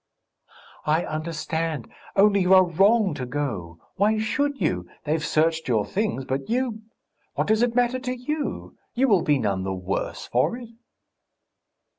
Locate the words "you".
2.41-2.55, 4.59-4.89, 6.49-6.81, 8.15-8.75, 8.95-9.07